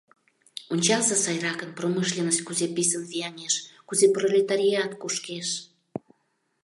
[0.73, 3.55] Ончалза сайракын, промышленность кузе писын вияҥеш,
[3.87, 5.49] кузе пролетариат кушкеш».